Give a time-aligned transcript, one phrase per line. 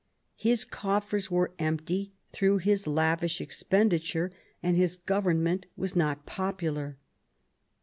[0.37, 4.31] His coffers were empty through his lavish expenditure,
[4.63, 6.97] and his Government was not popular.